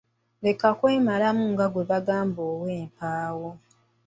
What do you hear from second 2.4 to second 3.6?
ogw'empaawo.